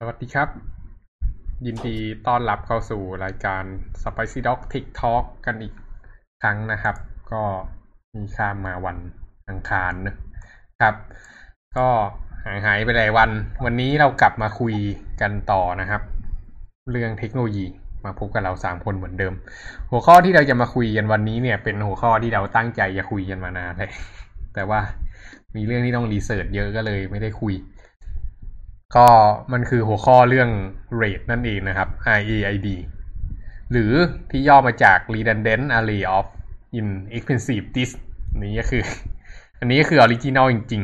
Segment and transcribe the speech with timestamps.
[0.00, 0.48] สวัสดีครับ
[1.66, 3.62] ยินดีต้อนรับเข้าสู่รายการ
[4.02, 5.74] Spicy Dog Tick Talk กันอีก
[6.42, 6.96] ครั้งนะครับ
[7.32, 7.42] ก็
[8.14, 8.96] มีข้ามมาวัน
[9.48, 10.14] อังคารนะ
[10.80, 10.94] ครับ
[11.76, 11.86] ก็
[12.44, 13.30] หายหายไปหลายวัน
[13.64, 14.74] วันนี้เรากลับมาคุย
[15.20, 16.02] กันต่อนะครับ
[16.90, 17.66] เรื่องเทคโนโลยี
[18.04, 19.34] มาพบกับเราสามคนเหมือนเดิม
[19.90, 23.90] หัวข้อที่เราจะมาคุยกันวันนี้เนี่ย เป็นหัวข้อที่เราตั้งใจจะคุยกันมานานเลย
[24.54, 24.80] แต่ว่า
[25.56, 27.54] มีเรื่องที่ต้อง research เยอะก็เลยไม่ได้คุย
[28.96, 29.06] ก็
[29.52, 30.50] มันคือหัวข้อเรื่อง
[31.00, 31.88] RAID นั่นเองนะครับ
[32.18, 32.68] RAID
[33.70, 33.92] หรือ
[34.30, 36.26] ที่ย่อมาจาก redundant array of
[36.78, 37.96] inexpensive disk
[38.42, 38.82] นี้ก็คือ
[39.58, 40.82] อันนี้ก็คือ original จริง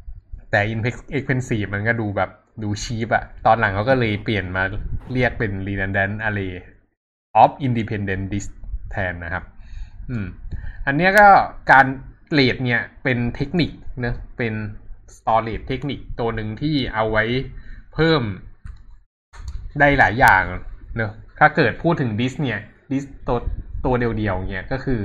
[0.00, 2.30] ๆ แต่ inexpensive มันก็ดูแบบ
[2.62, 4.62] ดู cheap อะตอนหลังเขาก็เลยเปลี่ยนมา
[5.12, 6.54] เรียกเป็น redundant array
[7.42, 8.50] of independent disk
[8.90, 9.44] แทนนะครับ
[10.10, 10.26] อืม
[10.86, 11.28] อันนี้ก็
[11.70, 11.86] การ
[12.32, 14.54] เรทเนี่ยเป็นเทคนิคเนะเป็น
[15.16, 17.24] storage เทคนิคตัวหนึ่งที่เอาไว้
[17.94, 18.22] เพิ่ม
[19.80, 20.42] ได้หลายอย่าง
[20.96, 22.60] เนอะถ้าเกิดพูดถึงดิสเนี่ย
[22.92, 23.38] ดิสตัว
[23.84, 25.02] ตัวเดียวๆเนี่ยก็คือ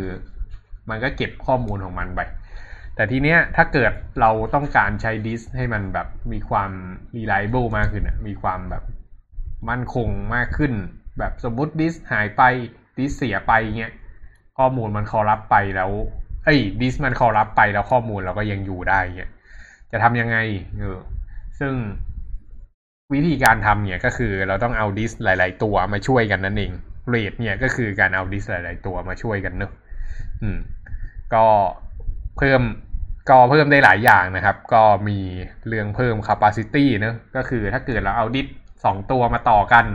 [0.90, 2.20] มันก็เก็บข้อมูลของมันไป
[2.96, 6.72] แต่ทีเนี้ยถ้าเกิดเราต้องการใช้ดิสให้มันแบบมีความ
[7.16, 8.84] reliable มากขึ้นมีความแบบ
[9.70, 10.74] มั่นคงมากขึ้น
[11.20, 12.42] แบบสมมติดิสหายไป
[12.98, 13.94] ดิสเสียไปเงี้ย
[14.58, 15.92] ข้อมูลมันคอรับไปแล้ว
[16.44, 19.32] เอ้ยดิสมันคอรับไปแล้วข้อมูลเราก็ยังอยู่ได้เงี้ย
[19.92, 20.38] จะทำยังไง
[20.80, 21.00] เออ
[21.60, 21.74] ซึ่ง
[23.14, 26.72] วิธีการทำเนี่ยก็คือเราต้องเอาดิสหลาย ๆ ตัวมาช่วยกันนั่นเอง
[27.10, 29.72] เรทเนี่ยก็คือการเอาดิสหลาย ๆ ตัวมาช่วยกันเนอะ
[30.42, 30.58] อืม
[31.34, 31.46] ก็
[32.38, 32.62] เพิ่ม
[33.30, 35.20] ก็เพิ่มได้หลายอย่างนะครับ ก็มี
[35.68, 38.48] เรื่องเพิ่ม capacity เนอะก็คือถ้าเกิดเราเอาดิส
[38.86, 39.86] สองตัวมาต่อกัน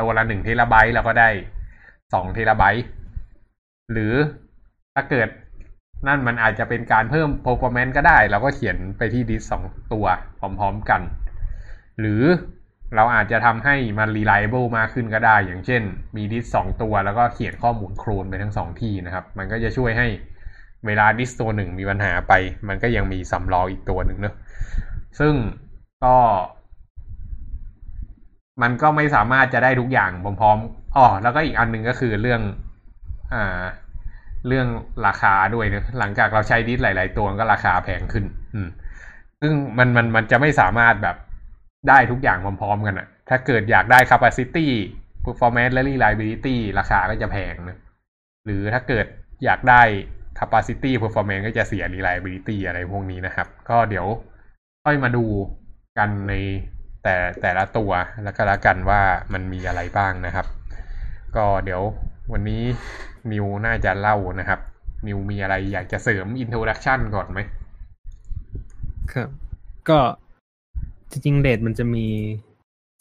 [0.00, 1.28] ตัวละหนึ่งเทราไบต์เราก็ได้
[2.14, 2.86] สองเทราไบต์
[3.92, 4.14] หรือ
[4.94, 5.28] ถ้าเกิด
[6.06, 10.06] นั่นมันอาจจะเป็นการเพิ่ม performance ก็ได้ เราก็เขียนไปที่ดิสสองตัว
[10.38, 11.00] พร้อมๆกัน
[12.00, 12.22] หรือ
[12.96, 15.82] เราอาจจะทำให้มัน reliable มากขึ้นก็ได้ อย่างเช่น
[16.16, 20.06] มีดิสสองตัวแล้วก็เขียนข้อมูลโคลนไปทั้งสองที่นะครับ มันก็จะช่วยให้
[20.86, 22.32] เวลาดิสตัวหนึ่งมีปัญหาไป
[22.68, 24.34] มันก็ยังมีสำรองอีกตัวหนึ่งเนอะ
[25.18, 25.34] ซึ่ง
[26.04, 26.16] ก็
[28.62, 32.40] มันก็ไม่สามารถจะได้ทุกอย่างพร้อมๆอ๋อแล้วก็อีกอันหนึ่งก็คือเรื่อง
[33.34, 33.62] อ่า
[34.48, 34.68] เรื่อง
[35.06, 38.68] ราคาด้วยนะหลังจากเราใช้ดิสหลาย ๆ ตัวก็ราคาแพงขึ้น อืม
[39.40, 41.16] ซึ่งมันมันมันจะไม่สามารถแบบ
[41.88, 44.66] ได้ทุกอย่างพร้อม ๆ กันอะถ้าเกิดอยากได้ capacity
[45.24, 47.78] performance และ reliability ราคาก็จะแพงนะ
[48.44, 49.06] หรือถ้าเกิด
[49.44, 49.82] อยากได้
[50.38, 54.06] capacity performance ก็จะเสีย reliability อะไรพวกนี้นะครับ ก็เดี๋ยว
[54.84, 55.24] ค่อยมาดู
[55.98, 56.34] กันใน
[57.02, 57.90] แต่แต่ละตัว
[58.24, 60.46] แล้วก็แล้วกันว่ามันมีอะไรบ้างนะครับ
[61.36, 61.82] ก็เดี๋ยว
[62.32, 62.62] วันนี้
[63.32, 64.60] นิวน่าจะเล่านะครับ
[65.06, 67.40] นิวมีอะไรอยากจะเสริม introduction ก่อนไหม
[69.12, 69.28] ครับ
[69.88, 69.98] ก็
[71.10, 72.06] จริงๆ RAID มันจะมี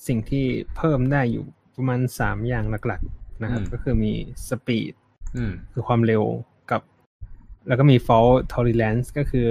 [0.08, 0.46] สิ่งที่
[0.76, 1.46] เพิ่มได้อยู่
[1.76, 4.14] ประมาณสามอย่างหลักๆ นะครับ ก็คือมี
[4.50, 4.94] สปีด
[5.74, 6.24] คือความเร็ว
[6.72, 6.82] กับ
[7.68, 9.48] แล้วก็มี fault tolerance ก็คือ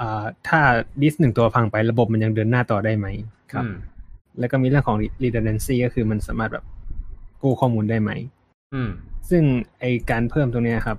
[0.00, 0.60] อ่าถ้า
[1.02, 3.06] ดิสหนึ่งตัวพังไประบบมันยังเดินหน้าต่อได้ไหม
[3.52, 3.64] ครับ
[4.38, 6.64] แล้วก็มีเรื่องของ redundancy ก็คือมันสามารถแบบ
[7.42, 8.10] กู้ข้อมูลได้ไหม
[9.30, 9.42] ซึ่ง
[9.80, 10.98] ไอการเพิ่มตรงนี้ครับ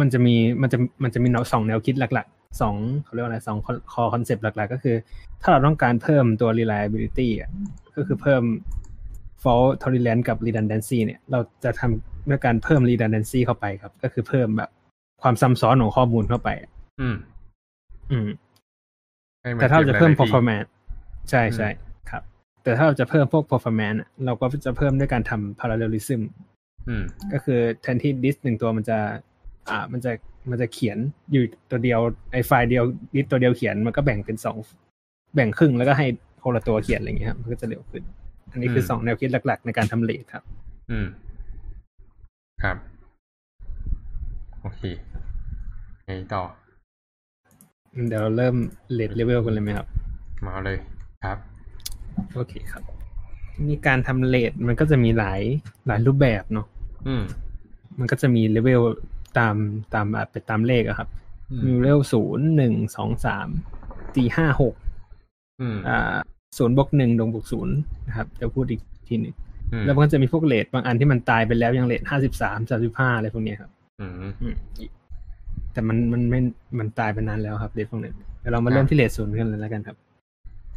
[0.00, 2.74] มันจะมีมันจะมันจะมีสองแนวคิดหลักๆสอง
[3.04, 3.58] เขาเรียกว่าอะไรสอง
[3.92, 4.96] คอคอนเซปต์หลักๆ ก็คือ
[5.42, 7.50] ถ้าเราต้องการเพิ่มตัว reliability อะ
[7.96, 8.42] ก็คือเพิ่ม
[9.42, 14.70] fault tolerance กับ redundancy เนี่ย เราจะทำด้วยการเพิ่ม redundancy เข้าไปครับ ก็คือเพิ่มแบบ
[15.22, 16.48] ความซ้ำซ้อนของข้อมูลเข้าไป
[17.00, 17.16] อืม
[18.12, 18.28] อืม
[19.60, 20.68] แต่ถ้าเราจะเพิ่ม performance
[21.30, 21.68] ใช่ใช่
[22.10, 22.22] ครับ
[22.62, 26.20] แต่ถ้าเราจะเพิ่มพวก performance เราก็จะเพิ่มด้วยการทำ parallelism
[27.32, 28.98] ก็คือแทนที่ดิสหนึ่งตัวมันจะ
[29.70, 30.12] อ่า มันจะ
[30.50, 30.98] มันจะเขียน
[31.32, 32.00] อยู่ตัวเดียว
[32.32, 32.84] ไอไฟล์เดียว
[33.14, 34.56] ดิสตัวเดียวเขียนมันก็แบ่งเป็นสอง
[35.34, 36.06] แบ่งครึ่งแล้วก็ให้
[36.44, 38.02] คนละตัวเขียนอะไรเงี้ยครับมันก็จะเร็วขึ้น
[38.52, 40.42] อันนี้คือสองแนวคิดหลัก ๆ ในการทำ RAID ครับ
[40.90, 41.06] อืม
[42.62, 42.76] ครับ
[44.60, 44.82] โอเค
[46.04, 46.42] ไงต่อ
[48.08, 48.56] เดี๋ยวเราเริ่ม
[48.92, 49.86] RAID level กันเลยไหมครับ
[50.46, 50.78] มาเลย
[51.24, 51.38] ครับ
[52.34, 52.97] โอเคครับ
[53.66, 55.40] มีการทำ RAID มันก็จะมีหลาย
[55.86, 56.66] หลายรูปแบบเนาะ
[57.08, 57.22] อืม
[57.98, 58.82] มันก็จะมีเลเวล
[59.38, 59.54] ตาม
[59.94, 61.08] ตามไปตามเลขอะครับ
[61.66, 63.48] มีเลเวลศูนย์หนึ่งสองสาม
[64.16, 64.74] สี่ห้าหก
[65.88, 66.16] อ่า
[66.58, 67.74] ศูนย์บวกหนึ่งหนึ่งบวกศูนย์
[68.08, 69.34] นะครับจะพูดอีกทีหนึ่ง
[69.84, 73.70] แล้วมันก็จะมีพวก RAID บางอันที่มันตายไปแล้วอย่าง RAID ห้าสิบสามสามสิบห้าอะไรพวกนี้ครับ
[75.72, 76.40] แต่มันมันไม่
[76.78, 79.96] มันตายไปนานแล้วครับ RAID พวกนี้เดี๋ยวเรามาเริ่มที่ RAID ศูนย์กันเลยแล้วกันครับ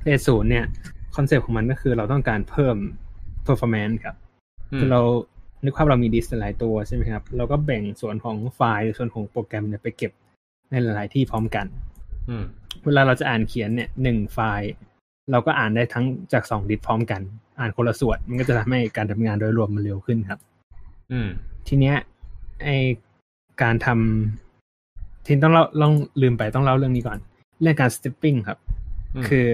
[0.03, 0.66] RAID ศูนย์เนี่ย
[1.15, 2.75] concept ของมันก็คือเราต้องการเพิ่ม
[3.48, 4.16] performance ครับ
[4.78, 5.02] คือเรา
[5.66, 10.12] นึกภาพเรามีดิสหลายตัวใช่ไหมครับ เราก็แบ่งส่วนของไฟล์ส่วนของโปรแกรมเนี่ยไปเก็บ
[10.72, 11.66] ในหลาย ๆ ที่พร้อมกัน
[12.86, 14.72] เวลาเราจะอ่านเขียนเนี่ยหนึ่งไฟล์
[15.31, 17.22] เราก็อ่านได้ทั้งจากสองดิสพร้อมกัน
[17.60, 20.40] อ่านคนละส่วน มันก็จะทำให้การทำงานโดยรวมมันเร็วขึ้นครับ
[21.12, 21.30] อืม
[21.68, 21.96] ทีเนี้ย
[22.63, 22.69] ไอ
[23.62, 27.19] การทำทีนต้องเล่าลองลืมไปต้องเล่าเรื่องนี้ก่อน
[27.62, 28.58] เรื่องการ striping ครับ
[29.28, 29.48] คือ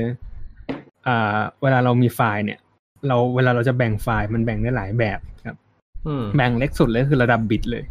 [1.08, 2.60] อ่า เวลาเรามีไฟล์เนี่ย
[3.08, 5.58] เราเวลาเราจะแบ่งไฟล์มันแบ่งได้หลายแบบครับ
[6.36, 7.84] แบ่งเล็กสุดเลยคือระดับบิตเลย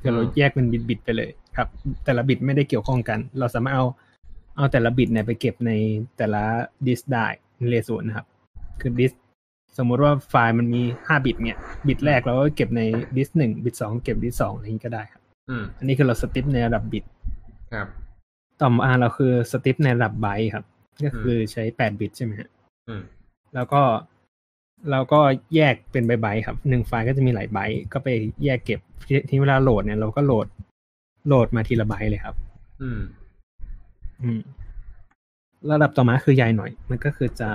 [0.00, 1.68] คือเราแยกเป็นบิตบิตไปเลยครับ
[2.04, 3.86] แต่ละบิตไม่ได้เกี่ยวข้องกัน เราสามารถเอา
[4.56, 5.72] เอาแต่ละบิตเนี่ยไปเก็บใน
[6.16, 6.42] แต่ละ
[6.86, 7.26] ดิสได้
[7.56, 8.26] ใน RAID ศูนย์นะครับ
[8.80, 9.12] คือดิส
[9.78, 12.82] สมมุติว่าไฟล์มันมีห้าบิตเนี่ย บิตแรกเราก็เก็บใน
[13.16, 15.22] ดิสหนึ่งบิตสองเก็บดิสสองอะไรอย่างนี้ก็ได้ครับ
[15.78, 17.04] อันนี้คือเรา stripe ในระดับบิต
[17.72, 17.88] ครับ
[18.60, 20.64] ต่อมาเราคือ stripe ในระดับไบต์ครับ
[21.04, 22.48] ก็คือใช้แปดบิตใช่ไหมฮะ
[23.54, 23.82] แล้วก็
[24.90, 25.20] เราก็
[25.56, 28.08] แยกเป็นไบต์ๆครับหนึ่งไฟล์ก็จะมีหลายไบต์ก็ไป
[28.44, 28.80] แยกเก็บ
[29.28, 30.46] ที่เวลาโหลดเนี่ยเราก็โหลด
[31.26, 32.34] โหลดมาทีละไบต์เลยครับ
[32.82, 33.00] อืม
[34.22, 34.40] อืม
[35.70, 37.48] ระดับต่อมาคือใหญ่หน่อย มันก็คือจะ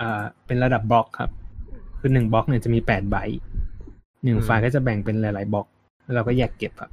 [0.00, 1.30] อ่าเป็นระดับบล็อกครับ
[1.98, 3.40] คือหนึ่งบล็อกเนี่ยจะมีแปดไบต์
[4.24, 5.66] หนึ่งไฟล์ก็จะแบ่งเป็นหลาย ๆ บล็อก
[6.04, 6.90] แล้วเราก็แยกเก็บครับ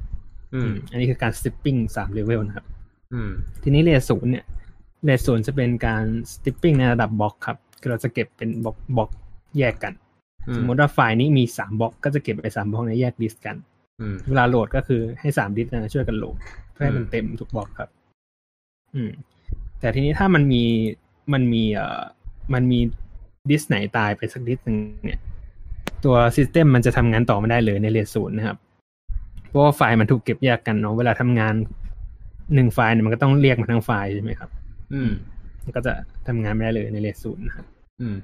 [0.54, 2.66] อืม อันนี้คือการ striping สาม level นะครับ
[3.13, 3.31] อืม
[3.63, 4.45] ทีนี้ RAID ศูนย์เนี่ย
[5.06, 9.09] RAID ศูนย์จะเป็นการ striping ในระดับบล็อกครับคือเราจะเก็บเป็นบล็อกบล็อก
[9.59, 9.94] แยกกัน
[10.57, 13.55] สมมติว่าไฟล์นี้มีสามบล็อกก็จะเก็บไปสามบล็อกนี้แยกดิสกัน
[14.29, 16.38] เวลาโหลดก็คือให้สามดิสนะช่วยกันโหลด
[16.73, 17.89] เพื่อให้มันเต็มทุกบล็อกครับ
[18.95, 19.11] อืม
[19.79, 20.63] แต่ทีนี้ถ้ามันมี
[21.33, 22.01] มันมีเอ่อ
[22.53, 22.79] มันมี
[23.49, 25.19] ดิสไหนตายไปสักดิสหนึ่งเนี่ย
[26.03, 28.57] ตัว system มันจะทำงานต่อไม่ได้เลยใน RAID ศูนย์นะครับ
[29.47, 31.53] เพราะว่าไฟล์มันถูกเก็บแยกกันเนาะเวลาทำงาน
[32.56, 34.49] หนึ่งไฟล์เนี่ยมันก็ต้องเรียกมาทั้งไฟล์ใช่ไหมครับ
[34.94, 35.12] อืม
[35.63, 35.94] มันก็จะ
[36.27, 37.65] ทำงานไม่ได้เลยใน RAID ศูนย์นะครับ
[38.01, 38.15] อืม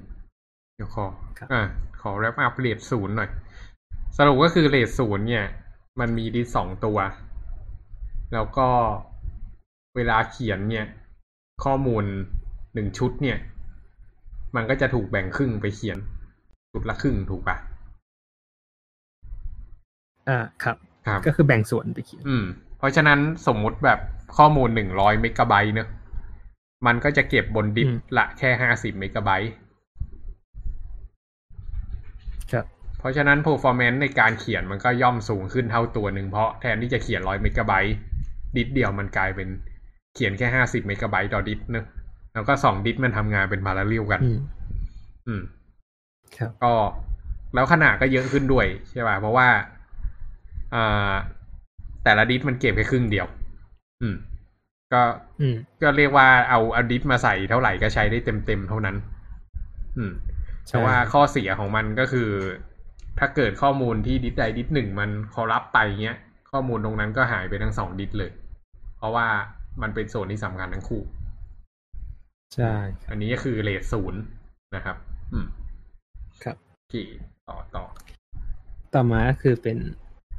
[0.74, 1.04] เดี๋ยวขอ
[1.38, 1.62] ครับอ่า
[2.00, 3.30] ขอ wrap up RAID ศูนย์หน่อย
[4.16, 5.44] สรุปก็คือ RAID ศูนย์เนี่ย
[6.00, 6.98] มันมีดิสสองตัว
[8.32, 8.68] แล้วก็
[9.96, 10.86] เวลาเขียนเนี่ย
[11.64, 12.04] ข้อมูล
[12.74, 13.38] หนึ่งชุดเนี่ย
[14.56, 15.98] มันก็จะถูกแบ่งครึ่งไปเขียน
[16.72, 17.56] ชุดละครึ่งถูกปะ
[20.28, 20.76] อ่าครับ
[21.06, 22.44] ครับ ก็คือแบ่งส่วนไปเขียน อืม
[22.78, 23.98] เพราะฉะนั้นสมมุติแบบ
[24.36, 25.88] ข้อมูลหนึ่งร้อยเมกะไบต์เนอะ
[26.86, 29.52] มันก็จะเก็บบนดิสอืมละแค่ห้าสิบเมกะไบต์
[32.52, 32.64] ครับ
[32.98, 37.94] เพราะฉะนั้น performance ในการเขียนมันก็ย่อมสูงขึ้นเท่าตัวหนึ่งเพราะแทนที่จะเขียนร้อยเมกะไบต์
[38.56, 39.48] ดิสเดียวมันกลายเป็น
[40.14, 41.86] เขียนแค่ห้าสิบเมกะไบต์ต่อดิสเนอะ
[42.34, 44.38] แล้วก็สองดิสมันทำงานเป็น parallel กันอืม
[45.28, 45.42] อืม
[46.36, 46.72] ครับก็
[47.54, 49.48] แล้วขนาดก็เยอะขึ้นด้วยใช่ป่ะเพราะว่า
[50.74, 51.12] อ่า
[52.04, 53.26] แต่ละดิสมันเก็บแค่ครึ่งเดียว
[54.02, 54.14] อืม
[54.92, 55.02] ก็
[55.40, 58.96] อืมก็เรียกว่าเอาเอาดิสมาใส่เท่าไหร่ก็ใช้ได้เต็มเต็มๆเท่านั้น
[59.96, 60.12] อืม
[60.66, 62.30] ใช่แต่ว่าข้อเสียของมันก็คือ
[63.18, 66.16] ถ้าเกิดข้อมูลที่ดิสใดดิสหนึ่งมัน corrupt ไปเงี้ย
[66.50, 68.30] ข้อมูลตรงนั้นก็หายไปทั้งสองดิสเลย
[68.96, 69.26] เพราะว่า
[69.82, 71.02] มันเป็นส่วนที่สำคัญทั้งคู่
[72.54, 74.20] ใช่ครับอันนี้ก็คือ RAID ศูนย์
[74.76, 74.96] นะครับ
[75.32, 75.46] อืม
[76.44, 76.94] ครับโอเค
[77.48, 77.84] ต่อต่อ
[78.94, 79.78] ต่อมาก็คือเป็น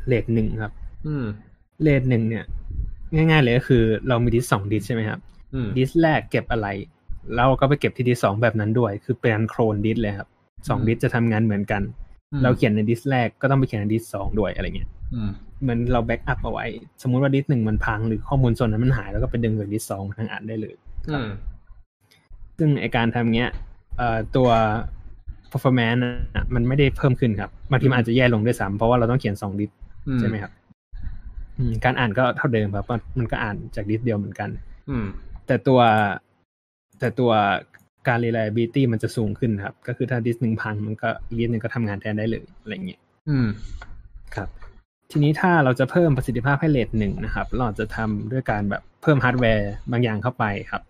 [0.07, 0.74] RAID หนึ่งครับ
[1.07, 1.25] อืม
[1.81, 2.45] RAID หนึ่งเนี่ย
[3.13, 5.19] ง่ายๆเลยก็คือเรามีดิสสองดิสใช่ไหมครับ
[5.53, 6.67] อืมดิสแรกเก็บอะไร
[7.35, 10.27] เราก็ไปเก็บที่ดิสสองแบบนั้นด้วย คือเป็น clone disk เลยครับ
[10.67, 11.81] สองดิสจะทำงานเหมือนกัน
[12.43, 15.31] เราเขียนในดิสแรกก็ต้องไปเขียนในดิสสองด้วยอะไรเงี้ยอืม
[15.61, 16.65] เหมือนเรา backup เอาไว้
[17.01, 20.75] สมมุติว่าดิสหนึ่งมันพังหรือข้อมูลส่วนนั้นมันหายแล้วก็ไปดึงจากดิสสองมาทางอ่านได้เลย
[21.09, 21.27] อืม
[22.57, 23.51] ซึ่งไอการทำเงี้ย
[23.97, 24.49] เอ่อตัว
[25.51, 29.71] performance น่ะมันไม่ได้เพิ่มขึ้นครับบางทีมันอาจจะแย่ลงด้วยซ้ำเพราะว่าเราต้องเขียนสองดิส
[30.19, 30.60] ใช่ไหมครับอืม
[31.85, 34.49] การอ่านก็เท่าเดิมครับมันมันก็อ่านจากดิสเดียวเหมือนกัน
[34.89, 35.05] อืม
[35.47, 35.79] แต่ตัว
[36.99, 37.31] แต่ตัว
[38.07, 43.47] การ reliability มันจะสูงขึ้นครับ ก็คือถ้าดิสหนึ่งพังมันก็อีกดิสหนึ่งก็ทำงานแทนได้เลยอะไรเงี้ยอืม
[44.35, 44.49] ครับ
[45.11, 50.81] ทีนี้ถ้าเราจะเพิ่มประสิทธิภาพให้ RAID หนึ่งนะครับ เราอาจจะทำด้วยการแบบเพิ่มฮาร์ดแวร์บางอย่างเข้าไปครับ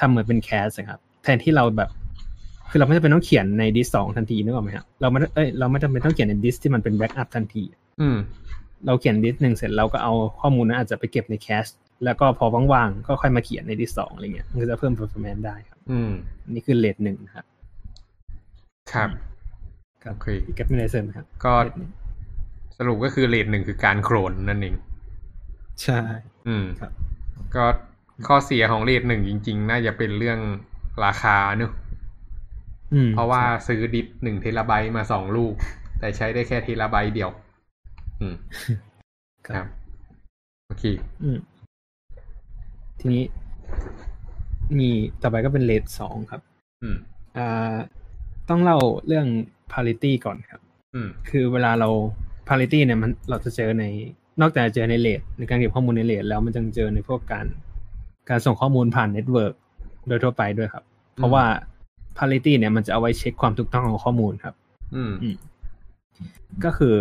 [0.00, 1.90] ทำเหมือนเป็น cache ครับ แทนที่เราแบบ
[2.70, 7.64] คือเราไม่จำเป็นต้องเขียนในดิสสองทันทีนึกออกไหมครับเราไม่เอ้ยเราไม่จำเป็นต้องเขียนในดิสที่มันเป็น backup ทันที
[8.00, 8.16] อืม
[8.86, 11.66] เราเขียนดิสหนึ่งเสร็จเราก็เอาข้อมูลนั้นอาจจะไปเก็บใน cache
[12.04, 16.10] แล้วก็พอว่างๆก็ค่อยมาเขียนในดิสสองอะไรเงี้ยมันก็จะเพิ่ม performance ได้ครับ อืม
[16.44, 17.44] อันนี่คือเลทหนึ่งครับ
[18.92, 19.10] ครับ
[20.02, 21.90] ครับโอเคพี่แก๊ปมีอะไรเสริมไหมครับ ก็เลทหนึ่ง
[22.78, 24.76] สรุปก็คือเลทหนึ่งคือการโครนนั่นเอง
[25.82, 26.00] ใช่
[26.48, 26.92] อืมครับ
[27.54, 27.64] ก็
[28.26, 30.38] ข้อเสียของเลทหนึ่งจริง ๆ น่าจะเป็นเรื่อง
[31.04, 31.72] ราคาเนอะ
[32.94, 35.54] อืมเพราะว่าซื้อดิสหนึ่งเทราไบต์มาสองลูก
[35.98, 37.30] แต่ใช้ได้แค่เทราไบต์เดียว
[38.20, 38.36] อืม
[39.46, 39.68] คครัรับบ
[40.66, 40.84] โอเค
[41.22, 41.38] อืม
[42.98, 43.24] ทีนี้
[44.78, 44.88] มี
[45.22, 46.40] ต่อไปก็เป็น RAID สองครับ
[46.82, 46.96] อืม
[47.36, 47.76] อ่า
[48.48, 49.26] ต้องเล่าเรื่อง
[49.72, 50.60] parity ก่อนครับ
[50.94, 51.88] อืม คือเวลาเรา
[52.48, 53.84] parity เนี่ยมันเราจะเจอใน
[54.40, 57.46] นอกจากจะเจอใน RAID ในการเก็บข้อมูลใน RAID แล้วมันยังเจอในพวกการ
[58.28, 59.54] การส่งข้อมูลผ่าน network
[60.08, 61.44] โดยทั่วไปด้วยครับ เพราะว่า
[62.18, 64.54] parity เนี่ยมันจะเอาไว้เช็คความถูกต้องของข้อมูลครับ
[64.94, 65.12] อืม
[66.64, 66.96] ก็คือ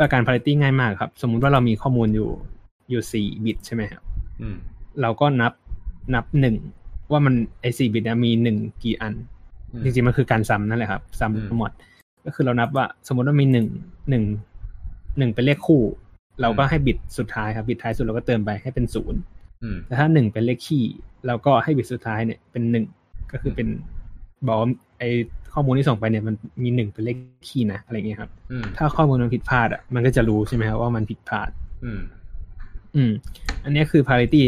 [0.00, 2.30] อาการ parity ง่ายมากครับ สมมุติว่าเรามีข้อมูลอยู่
[2.90, 4.02] อยู่สี่บิตใช่ไหมครับ
[4.40, 4.56] อืม
[5.00, 5.52] เราก็นับ
[6.14, 6.56] นับหนึ่ง
[7.10, 9.14] ว่ามันไอสี่บิตเนี่ยมีหนึ่งกี่อัน
[9.84, 11.70] จริงๆ มันคือการซ้ำนั่นแหละครับซ้ำทั้งหมด
[12.26, 13.66] ก็คือเรานับว่า สมมติว่ามีหนึ่ง
[14.10, 14.24] หนึ่ง
[15.18, 15.82] หนึ่งเป็นเลขคู่
[16.40, 19.20] เราก็ให้บิตสุดท้ายครับ บิตท้ายสุดเราก็เติมไปให้เป็นศูนย์
[19.62, 20.84] อืมแต่ถ้าหนึ่งเป็นเลขคี่
[21.26, 22.84] เราก็ให้บิตสุดท้ายเนี่ยเป็นหนึ่ง
[23.32, 23.68] ก็คือเป็น
[24.46, 25.02] บอกว่าไอ
[25.54, 27.16] ข้อมูลที่ส่งไปเนี่ยมันมีหนึ่งเป็นเลข
[27.48, 31.50] คี่นะอะไรเงี้ยครับอืมถ้าข้อมูลมันผิดพลาดอะมันก็จะรู้ใช่ไหมครับว่ามันผิดพลาด
[31.84, 32.00] อืม
[32.96, 33.12] อืม
[33.64, 34.42] อันนี้คือ parity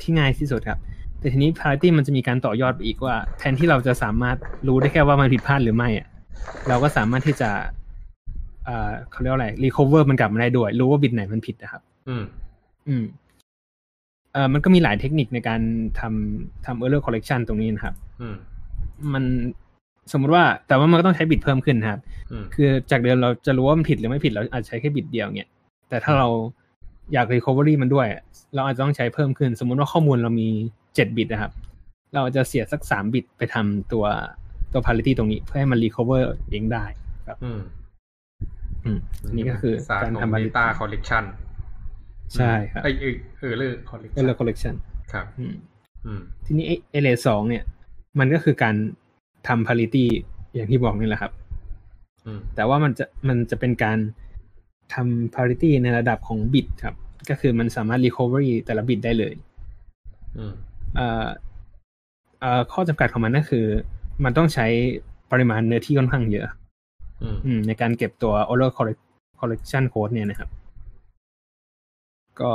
[0.00, 0.78] ที่ง่ายที่สุดครับ
[1.18, 4.36] แต่ทีนี้ parity มันจะมีการต่อยอดไปอีกว่า แทนที่เราจะสามารถ
[4.68, 6.06] รู้ได้แค่ว่ามันผิดพลาดหรือไม่อะ
[6.68, 7.50] เราก็สามารถที่จะ
[8.64, 12.24] เอ่อเขาเรียกว่าอะไร recover มันกลับมาได้ด้วย รู้ว่าบิตไหนมันผิดนะครับ อืม
[12.88, 13.04] อืม
[14.32, 15.60] เอ่อมันก็มีหลายเทคนิคในการ
[16.00, 18.34] ทำทำ error correction ตรงนี้นะครับ อืม
[19.12, 19.24] มัน
[20.12, 22.00] สมมติว่าแต่ว่ามันก็ต้องใช้บิตเพิ่มขึ้นนะครับ
[22.32, 25.50] อืมคือจากเดิมเราจะรู้ว่ามันผิดหรือไม่ผิดเราอาจจะใช้แค่บิตเดียวเนี่ย
[25.88, 26.28] แต่ถ้าเรา
[27.12, 28.06] อยาก recovery มันด้วย
[28.54, 30.48] เราอาจจะต้องใช้เพิ่มขึ้น สมมุติว่าข้อมูลเรามี
[30.94, 31.52] เจ็ดบิตนะครับ
[32.12, 34.04] เราอาจจะเสียสักสามบิตไปทำตัว
[34.72, 36.84] ตัว parity ตรงนี้เพื่อให้มัน recover เองได้
[37.28, 37.60] ครับ อืม
[38.84, 41.24] อืมอันนี้ก็คือศาสตการร์ของทำ parity data collection
[42.34, 44.74] ใช่ครับไอยเออเออเรื่อง collection error correction
[45.12, 45.54] ครับอืม
[46.06, 47.64] อืม ทีนี้เอเลสองเนี่ย
[48.18, 48.74] มันก็คือการ
[49.48, 50.04] ทำ parity
[50.54, 51.32] อย่างที่บอกนี่แหละครับ
[52.26, 53.98] อืมแต่ว่ามันจะมันจะเป็นการ
[54.94, 56.94] ทำ parity ในระดับของบิตครับ
[57.28, 59.34] ก็คือมันสามารถ recovery แต่ละบิตได้เลย
[60.36, 60.52] อืม
[60.96, 61.26] เอ่อ
[62.40, 63.66] เอ่อข้อจำกัดของมันก็คือ
[64.24, 64.66] มันต้องใช้
[65.32, 66.46] ปริมาณเนื้อที่ค่อนข้างเยอะ
[67.22, 69.06] อืมอืมในการเก็บตัว error correct-
[69.38, 70.50] correction code เนี่ยนะครับ
[72.40, 72.50] ก็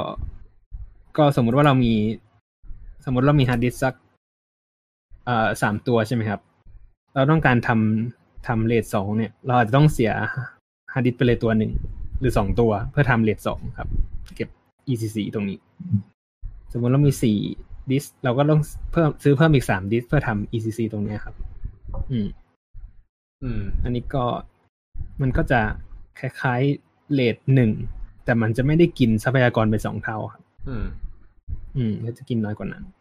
[1.17, 1.93] ก็สมมุติว่าเรามี
[3.05, 3.93] สมมติเรามีฮาร์ดดิสก์สัก
[5.25, 6.41] เอ่อสามตัวใช่ไหมครับ
[7.15, 10.11] เราต้องการทำทำ RAID สองเนี่ย เราอาจจะต้องเสีย
[10.93, 11.71] ฮาร์ดดิสก์ไปเลยตัวหนึ่ง
[12.19, 13.89] หรือสองตัวเพื่อทำ RAID สองครับ
[14.35, 14.49] เก็บ
[14.87, 15.57] ECC ตรงนี้
[16.71, 17.37] สมมติเรามีสี่
[17.91, 21.35] ดิสเราก็ต้องเพิ่มซื้อเพิ่มอีกสามดิสเพื่อทำ ECC ตรงเนี้ยครับ
[22.11, 22.27] อืม
[23.43, 24.23] อืม อันนี้ก็
[25.21, 25.61] มันก็จะ
[26.19, 27.71] คล้ายๆเลทหนึ่ง
[28.25, 30.85] แต่มันจะไม่ได้กินทรัพยากรไปสองเท่าครับ อืม
[31.77, 32.94] อืมก็จะกินน้อยกว่านั้นครับ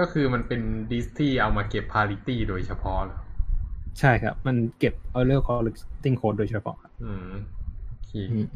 [0.00, 0.60] ก็คือมันเป็น
[0.92, 3.18] ดิสที่เอามาเก็บ parity โดยเฉพาะเหรอ
[4.00, 7.32] ใช่ครับ มันเก็บ error correcting code โดยเฉพาะครับอืม
[7.88, 8.46] โอเคอืม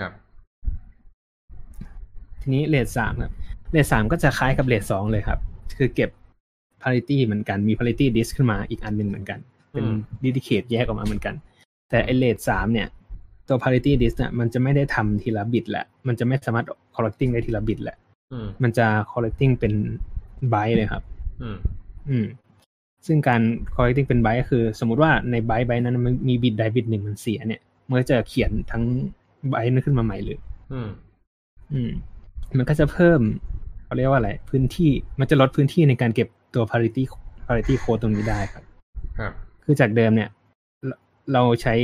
[0.00, 0.12] ครับ
[2.40, 3.32] ทีนี้เลทสามครับ
[3.72, 5.38] เลทสามก็จะคล้ายกับเลทสองเลยครับ
[5.78, 6.10] คือเก็บ
[6.82, 9.38] parity เหมือนกันมี parity disk ขึ้นมาอีกอันหนึ่งเหมือนกัน
[9.72, 11.34] เป็นอืม dedicate แยกออกมาเหมือนกัน
[11.90, 12.88] แต่ไอเลทสามเนี่ย
[13.48, 17.96] ตัว parity disk เนี่ยมันจะไม่ได้ทำทีละบิตแหละ มันจะไม่สามารถ correcting ได้ทีละบิตแหละ
[18.32, 19.74] อืมมันจะ correcting เป็น
[20.52, 21.02] byte เลยครับ
[21.42, 21.56] อืม
[22.10, 22.26] อืม
[23.06, 23.40] ซึ่งการ
[23.74, 28.84] correcting เป็น byte ก็คือ สมมุติว่าใน byte byte นั้นมันมีบิตใดบิตหนึ่งมันเสียเนี่ยมันก็จะเขียนทั้ง
[29.52, 30.38] byte นั้นขึ้นมาใหม่เลย
[30.72, 30.88] อืม
[31.72, 31.90] อืม
[32.58, 33.20] มันก็จะเพิ่ม
[33.84, 34.90] เขาเรียกว่าอะไร พื้นที่
[35.20, 37.02] มันจะลดพื้นที่ในการเก็บตัว parity
[37.46, 38.64] parity code ตรงนี้ได้ครับ
[39.18, 39.32] ครับ
[39.64, 40.28] คือจากเดิมเนี่ย
[40.86, 40.96] เรา
[41.32, 41.74] เราใช้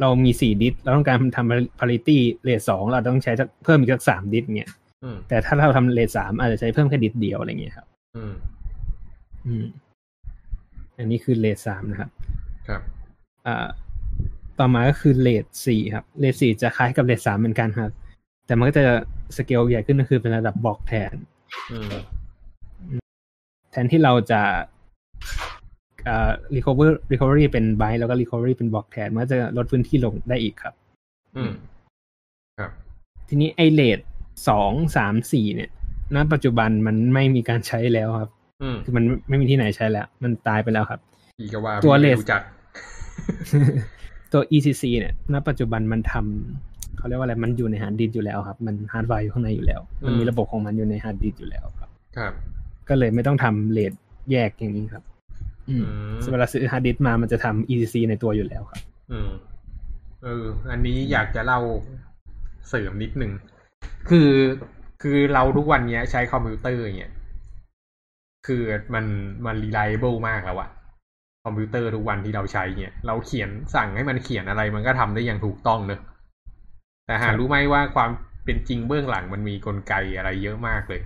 [0.00, 4.87] เรามีสี่ดิสเราต้องการทำ parity เลทสองเราต้องใช้สักเพิ่มอีกสักสามดิสเนี่ยอืม
[5.28, 7.86] แต่ถ้าเราทำเลทสามอาจจะใช้เพิ่มแค่ดิสเดียวอะไรเงี้ยครับ
[8.16, 8.34] อืม
[9.46, 9.64] อืม
[10.98, 12.10] อันนี้คือเลทสามนะครับ
[12.68, 12.82] ครับ
[13.46, 13.66] อ่า
[14.58, 17.92] ต่อมาก็คือเลทสี่ครับ เลทสี่จะคล้ายกับเลทสามเหมือนกันครับ
[18.46, 18.84] แต่มันก็จะ
[19.36, 21.14] สเกลใหญ่ขึ้นก็คือเป็นระดับบล็อกแทน
[21.72, 21.92] อืม
[23.70, 24.40] แทนที่เราจะ
[26.08, 30.74] อ่า recover recovery เป็น byte แล้วก็ recovery เป็นบล็อกแทน มันก็จะลดพื้นที่ลงได้อีกครับ
[31.36, 31.52] อืม
[32.58, 32.70] ครับ
[33.28, 33.98] ทีนี้ไอเลท
[34.48, 35.70] สองสามสี่เนี่ย
[36.14, 38.30] ณปัจจุบันมันไม่มีการใช้แล้วครับ
[38.62, 41.00] อืมคือมันไม่มีที่ไหนใช้แล้ว มันตายไปแล้วครับ
[41.40, 42.42] อีกว่าตัวพี่เลไม่สรู้จัก
[44.32, 52.32] ตัว ECC เนี่ย ณ ปัจจุบันมันทำเขาเรียกว่าอะไร มันอยู่ในฮาร์ดดิสก์อยู่แล้วครับ มัน hardwire อยู่ข้างในอยู่แล้ว มันมีอืมระบบของมันอยู่ในฮาร์ดดิสก์อยู่แล้วครับ ครับ
[52.88, 53.92] ก็เลยไม่ต้องทำ RAID
[54.32, 55.02] แยกอย่างนี้ครับ
[55.70, 58.80] อืมอืมเวลาซื้อฮาร์ดดิสก์มา มันจะทำ ECC ในตัวอยู่แล้วครับ
[59.12, 59.30] อืม
[60.22, 61.60] เออ อันนี้อยากจะเล่า
[62.68, 63.32] เสริมนิดนึง
[64.10, 64.30] คือ
[65.02, 67.12] คือเราทุกวันเนี้ย ใช้คอมพิวเตอร์อย่างเงี้ย
[68.46, 68.62] คือ
[68.94, 69.04] มัน
[69.46, 70.70] มัน reliable มากแล้วอะ
[71.44, 76.00] คอมพิวเตอร์ทุกวันที่เราใช้เนี่ย เราเขียนสั่งให้มันเขียนอะไรมันก็ทำได้อย่างถูกต้องเนอะ
[77.06, 78.10] แต่หาครับรู้ไหมว่าความ
[78.44, 81.00] เป็นจริงเบื้องหลังมันมีกลไกอะไรเยอะมากเลย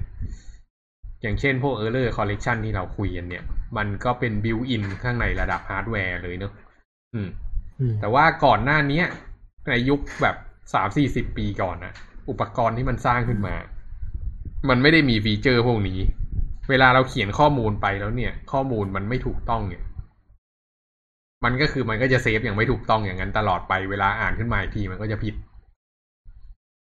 [1.22, 3.44] อย่างเช่นพวก error correction ที่เราคุยกันเนี่ย
[3.76, 6.52] มันก็เป็น built in ข้างในระดับฮาร์ดแวร์เลยเนอะ
[7.14, 7.28] อืม
[7.80, 9.06] อืมแต่ว่าก่อนหน้าเนี้ย
[9.68, 10.36] ในยุคแบบ
[10.74, 11.94] สามสี่สิบปีก่อนนะ
[12.30, 13.54] อุปกรณ์ที่มันสร้างขึ้นมา
[14.68, 15.98] มันไม่ได้มี feature พวกนี้
[16.70, 19.82] เวลาเราเขียนข้อมูลไปแล้วเนี่ย ข้อมูลมันไม่ถูกต้องเนี่ย
[21.44, 25.34] มันก็คือมันก็จะ save อย่างไม่ถูกต้องอย่างนั้นตลอดไปเวลาอ่านขึ้นมาอีกทีมันก็จะผิด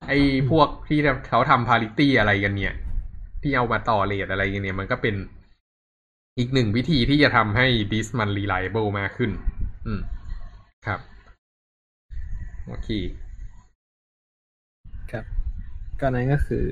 [0.08, 0.18] ไอ้
[0.50, 2.74] พวกที่เขาทำ parity อะไรกันเนี่ย
[3.42, 5.14] ที่เอามาต่อ RAID อะไรกันเนี่ย มันก็เป็น
[6.38, 9.30] อีกหนึ่งวิธีที่จะทำให้ดิสมัน reliable มากขึ้น
[9.86, 10.00] อืม
[10.86, 11.00] ครับ
[12.66, 12.88] โอเค
[15.12, 15.24] ครับ
[16.00, 16.64] ก็นั้นก็คือ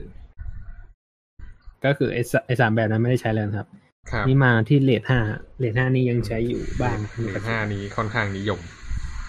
[1.85, 3.69] ก็คือไอ้ไอ้สามแบบนั้นไม่ได้ใช้แล้วครับ
[4.11, 5.21] ครับนี่มาที่เลทห้า
[5.59, 8.61] เลทห้านี่ยังใช้อยู่บ้างเลทห้านี้ค่อนข้างนิยม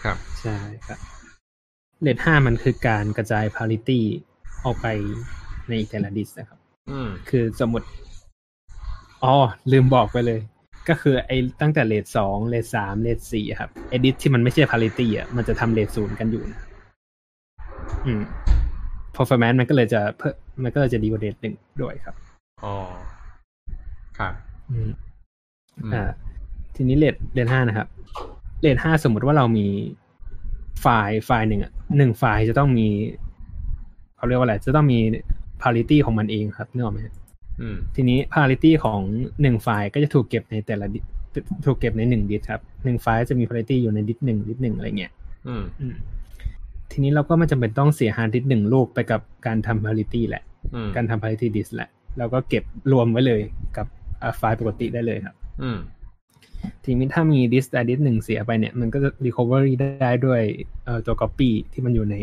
[0.03, 0.99] ครับ ใช่ครับ
[2.01, 3.99] เลทห้ามันคือการกระจาย parity
[4.65, 4.87] ออกไป
[5.69, 6.59] ในแต่ละดิสนะครับ
[6.89, 7.87] อืมคือสมมติ
[9.23, 9.35] อ๋อ
[9.71, 10.39] ลืมบอกไปเลย
[10.89, 16.59] ก็คือไอ้ตั้งแต่เลทสองเลทสามเลทสี่ครับไอ้ดิสที่มันไม่ใช่ parity อะมันจะทำเลทศูนย์กันอยู่นะ
[18.05, 18.21] อืม
[19.17, 20.33] performance มันก็เลยจะเพิ่ม
[20.63, 22.15] มันก็เลยจะดีกว่า RAID หนึ่งด้วยครับ
[22.63, 22.74] อ๋อ
[24.17, 24.33] ครับ
[24.71, 24.91] อืม
[25.77, 26.03] อืมอ่า
[26.75, 27.88] ทีนี้ RAID RAID ห้านะครับ
[28.62, 29.67] RAID ห้าสมมุติว่าเรามี
[30.81, 32.88] ไฟล์ไฟล์หนึ่งอะหนึ่งไฟล์จะต้องมี
[34.17, 35.00] เขาเรียกว่าอะไรจะต้องมี
[35.62, 37.00] parity ของมันเองครับนึกออกไหม
[37.62, 39.00] อืมทีนี้ parity ของ
[39.41, 41.00] หนึ่งไฟล์ก็จะถูกเก็บในแต่ละดิ
[41.65, 45.12] ถูกเก็บในหนึ่งดิสครับหนึ่งไฟล์จะมี parity อยู่ในดิสหนึ่งดิสหนึ่งอะไรเงี้ย
[45.47, 45.95] อืมอืม
[46.98, 50.44] ทีนี้เราก็ไม่จำเป็นต้องเสียฮาร์ดดิสหนึ่งลูกไปกับการทำ parity แหละ
[50.75, 53.42] อืมการทำ parity disk แหละเราก็เก็บรวมไว้เลย
[53.77, 53.88] กับ
[54.22, 55.77] อ่าไฟล์ปกติได้เลยครับอืม
[56.84, 60.42] ทีนี้ถ้ามีดิสใดดิสหนึ่งเสียไปเนี่ย มันก็จะ recovery ได้ด้วย
[60.86, 62.16] เอ่อตัว copy ที่มันอยู่ใน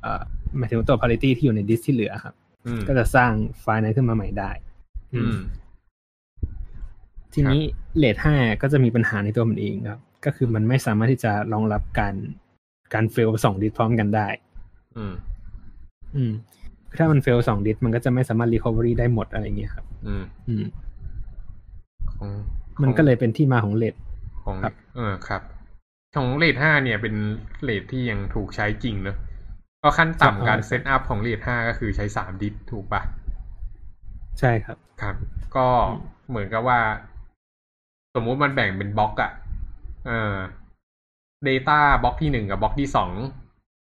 [0.00, 0.22] เอ่อ
[0.58, 2.34] หมายถึงตัว parity ที่อยู่ในดิสที่เหลือครับ
[2.66, 4.50] อืมก็จะสร้างไฟล์นั้นขึ้นมาใหม่ได้
[5.14, 5.38] อืม
[7.32, 7.62] ทีนี้
[7.98, 12.14] RAID ห้าก็จะมีปัญหาในตัวมันเองครับ ก็คือมันไม่สามารถที่จะรองรับการ
[12.94, 14.28] การ fail สองดิสพร้อมกันได้
[14.96, 15.14] อืม
[16.16, 16.32] อืม
[16.98, 20.64] ถ้ามัน fail สองดิสมันก็จะไม่สามารถ recovery ได้หมดอะไรเงี้ยครับ อืม อืม
[22.12, 22.30] ของ
[22.82, 23.94] มันก็เลยเป็นที่มาของ RAID
[24.44, 25.42] ของครับเออครับ
[26.16, 27.14] ของ RAID ห้าเนี่ยเป็น
[27.62, 29.16] RAID ที่ยังถูกใช้จริงเนอะ
[29.82, 33.02] ก็ขั้นต่ำการ setup ของ RAID ห้าก็คือใช้สามดิสถูกปะ
[34.40, 35.14] ใช่ครับ ครับ
[35.56, 36.80] ก็อืมเหมือนกับว่า
[38.14, 39.32] สมมุติมันแบ่งเป็นบล็อกอะ
[40.06, 40.34] เออ
[41.48, 43.12] Data บล็อกที่หนึ่งกับบล็อกที่สอง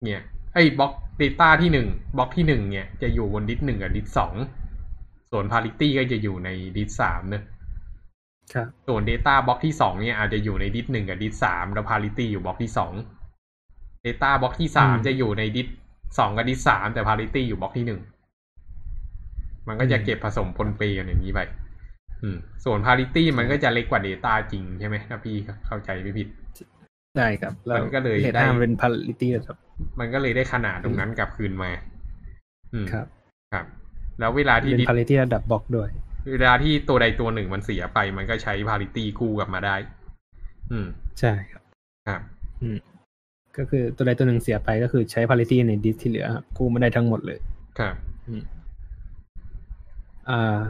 [0.04, 0.20] เนี่ย
[0.54, 4.34] ไอ้บล็อก Data ที่หนึ่งบล็อกที่หนึ่งเนี่ยจะอยู่บนดิสหนึ่งกับดิสสอง
[5.30, 7.42] ส่วน Parity ก็จะอยู่ในดิสสามเนอะ
[8.54, 12.92] ครับส่วน Data บล็อกที่สองเนี่ยอาจจะอยู่ในดิสหนึ่งกับดิสสามแล้ว Parity อยู่บล็อกที่สอง
[14.04, 15.68] Data บล็อกที่สามอืมจะอยู่ในดิส
[16.18, 18.00] สองกับดิสสามแต่ Parity อยู่บล็อกที่หนึ่ง
[19.68, 21.40] มันก็จะอืมเก็บผสมปนเปกันอย่างนี้ไป
[22.22, 25.36] อืมส่วน Parity มันก็จะเล็กกว่า Data จริงใช่ไหมถ้าพี่
[25.66, 26.28] เข้าใจไม่ผิด
[27.16, 29.56] ใช่ครับแล้วมันก็เลยเลทได้ห้าเป็น parity ครับ
[30.00, 31.70] มันก็เลยได้ขนาดตรงนั้นกลับคืนมา
[32.72, 33.06] อืมครับ
[33.52, 33.66] ครับ
[34.20, 35.88] แล้วเวลาที่เป็นดิส parity ระดับบล็อกด้วย
[36.32, 39.76] เวลาที่ตัวใดตัวหนึ่งมันเสียไป มันก็ใช้ Parity กู้กลับมาได้
[40.72, 40.86] อืม
[41.20, 41.62] ใช่ครับ
[42.08, 42.20] ครับ
[42.62, 42.78] อืม
[43.56, 47.38] ก็คือตัวใดตัวหนึ่งเสียไปก็คือใช้ parity ในดิสที่เหลือครับกู้ไม่ได้ทั้งหมดเลย
[47.78, 47.94] ครับ
[48.28, 48.42] อืม
[50.30, 50.64] อ่า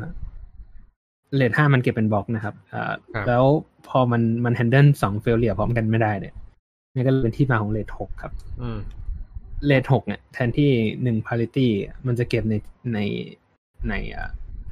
[1.36, 3.44] RAID ห้ามันเก็บเป็นบล็อกนะครับอ่าครับแล้ว
[3.88, 6.34] พอมันมัน handle สอง failure พร้อมกันไม่ได้เนี่ย
[6.94, 8.78] นี่ก็เลยเป็นที่มาของ RAID หกครับอืม
[9.66, 10.70] RAID หกเนี่ยแทนที่
[11.02, 11.68] หนึ่ง parity
[12.06, 12.54] มันจะเก็บใน
[12.94, 12.98] ใน
[13.88, 14.28] ในอ่า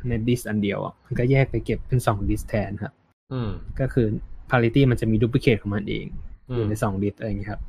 [0.09, 2.93] ในดิสอันเดียวอะมันก็แยกไปเก็บเป็นสองดิสแทนครับ
[3.33, 4.07] อืมก็คือ
[4.51, 6.07] parity มันจะมี duplicate ของมันเอง
[6.51, 7.61] อือยู่มในสองดิสอะไรอย่างเงี้ยครับ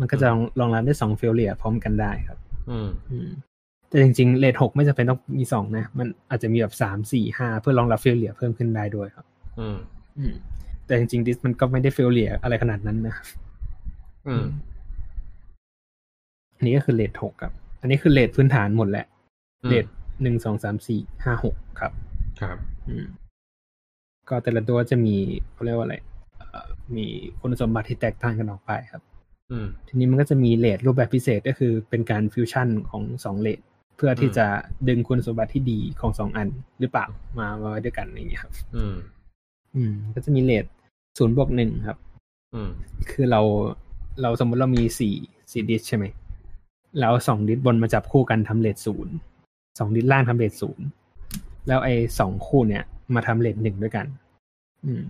[0.00, 2.38] มันก็จะรองรองรับได้สอง failure พร้อมกันได้ครับ
[2.70, 3.30] อืมอืม
[3.94, 9.26] แต่จริงๆเลทหกไม่จำเป็นต้องมีสองนะ มันอาจจะมีแบบสามสี่ห้าเพื่อรองรับ failure เพิ่มขึ้นได้ด้วยครับ
[9.58, 9.76] อืม
[10.18, 10.34] อืม
[10.86, 13.14] แต่จริงๆดิสมันก็ไม่ได้ failure อะไรขนาดนั้นนะ
[14.28, 14.44] อืม
[16.56, 19.06] อันนี้ก็คือเลทหกครับ อันนี้คือเลทพื้นฐานหมดแหละ
[19.62, 19.86] อืมเลท
[20.22, 21.92] หนึ่งสองสามสี่ห้าหกครับ
[22.40, 22.56] ครับ
[22.88, 23.06] อืม
[24.28, 25.16] ก็แต่ละตัวจะมี
[25.52, 25.96] เขาเรียกว่าอะไร
[26.38, 27.06] เอ่อมี
[27.40, 29.02] คุณสมบัติที่แตกต่างกันออกไปครับ
[29.50, 33.60] อืมทีนี้มันก็จะมีเลทรูปแบบพิเศษก็คือเป็นการฟิวชั่นของสองเลท
[33.96, 34.46] เพื่อที่อืมจะ
[34.88, 36.48] ดึงคุณสมบัติที่ดีของสองอัน
[36.80, 37.06] หรือเปล่า
[37.38, 38.94] มามาไว้ด้วยกันอย่างเงี้ยครับ อืม
[39.74, 40.64] อืม ก็จะมีเลท
[41.18, 41.98] ศูนย์บวกหนึ่งครับ
[42.54, 42.70] อืม
[43.10, 43.40] คือเรา
[44.22, 45.14] เราสมมติเรามีสี่
[45.52, 46.04] สี่ดิสใช่ไหม
[47.00, 49.14] แล้วสองดิสบนมาจับคู่กันทำเลทศูนย์
[49.78, 50.86] สองดิสล่างทำเลทศูนย์
[51.68, 54.06] แล้วไอ้สองคู่เนี้ยมาทำเลทหนึ่งด้วยกัน
[54.86, 55.04] อืม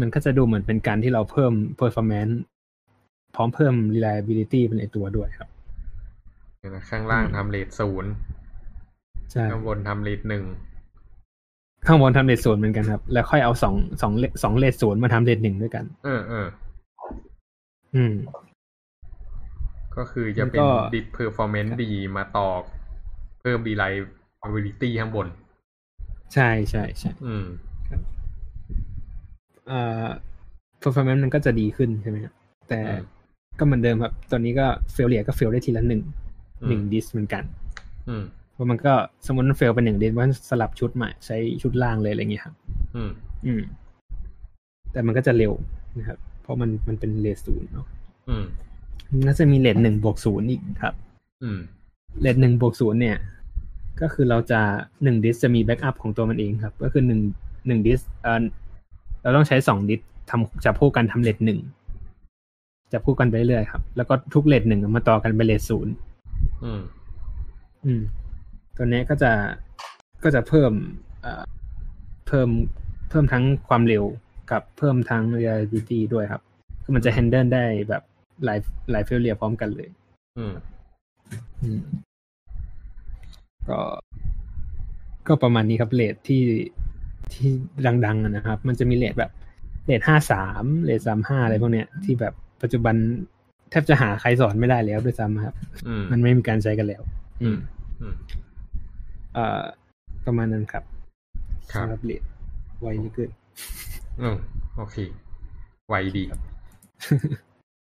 [0.00, 2.34] มันก็จะดูเหมือนเป็นการที่เราเพิ่ม performance
[3.34, 5.61] พร้อมเพิ่ม reliability ไปในตัวด้วยครับเดี๋ยวนะ
[6.90, 8.10] ข้างล่างอืมทำเลทศูนย์
[9.32, 10.44] ใช่ข้างบนทำเลทหนึ่ง
[11.86, 16.46] ข้างบนทำเลทศูนย์เหมือนกันครับ แล้วค่อยเอาสองสอง RAID สอง RAID ศูนย์มาทำ RAID หนึ่งด้วยกัน เออเออ
[17.94, 18.14] อืม
[19.96, 22.48] ก็คือจะเป็นแล้วก็ disk performance ดีมาต่อ
[23.40, 25.26] เพิ่ม reliability ข้างบน
[26.34, 27.44] ใช่ใช่ใช่อืม
[29.70, 30.06] อ่า
[30.82, 32.34] performance มันก็จะดีขึ้นใช่ไหมครับ
[32.68, 32.80] แต่
[33.58, 36.02] ก็เหมือนเดิมครับ ตอนนี้ก็ failure ก็ fail ได้ทีละหนึ่ง
[36.68, 37.44] หนึ่งดิสเหมือนกัน
[38.52, 38.92] เพราะมันก็
[39.26, 42.54] สมมติมัน fail เป็นหนึ่งดิสว่าสลับชุดใหม่ใช้ชุดล่างเลยอะไรเงี้ยครับ
[42.94, 43.10] อืม
[43.46, 43.62] อืม
[44.92, 45.52] แต่มันก็จะเร็ว
[45.98, 47.86] นะครับ เพราะมันมันเป็น RAID ศูนย์เนาะ
[48.28, 48.44] อืม
[49.26, 50.94] น่าจะมี RAID หนึ่งบวกศูนย์อีกครับ
[51.42, 51.58] อืม
[52.20, 53.16] RAID หนึ่งบวกศูนย์เนี่ย
[54.00, 54.60] ก็คือเราจะ
[55.02, 57.20] หนึ่งดิสจะมี backup ของตัวมันเองครับ ก็คือหนึ่ง
[57.66, 58.42] หนึ่งดิสเอ่อ
[59.22, 61.60] เราต้องใช้สองดิสทำจะพูดกันทำ RAID หนึ่ง
[62.92, 65.92] จะพูดกันไปเรื่อยครับ แล้วก็ทุก RAID หนึ่งมาต่อกันเป็น RAID ศูนย์
[66.64, 66.82] อืม
[67.84, 68.02] อืม
[68.76, 69.32] ตัวนี้ก็จะ
[70.24, 70.72] ก็จะเพิ่ม
[71.22, 71.42] เอ่อ
[72.26, 72.48] เพิ่ม
[73.10, 74.04] เพิ่มทั้งความเร็ว
[74.50, 76.42] กับเพิ่มทั้ง reliability ด้วยครับ
[76.82, 78.02] คือมันจะ handle ได้แบบ
[78.44, 78.58] หลาย
[78.90, 79.88] หลายเฟลเลียพร้อมกันเลย
[80.38, 80.54] อืม
[81.62, 81.80] อืม
[83.68, 83.80] ก็
[85.28, 86.42] ก็ประมาณนี้ครับเลทที่
[87.32, 87.50] ที่
[88.06, 89.32] ดังๆนะครับ มันจะมีเลทแบบ
[89.86, 92.94] เลทห้าสามเลทสามห้าอะไรพวกเนี้ยที่แบบปัจจุบัน
[93.72, 95.54] แทบจะหาใครสอนไม่ได้แล้วด้วยซ้ำครับ
[96.12, 97.02] มันไม่มีการใช้กันแล้ว
[97.42, 97.58] อืม
[99.36, 99.62] อ่า
[100.26, 100.84] ประมาณนั้นครับ
[101.74, 102.22] สำหรับเลท
[102.80, 103.30] ไวเหลือเกิน
[104.20, 104.36] อืม
[104.76, 104.96] โอเค
[105.88, 106.40] ไวดีครับ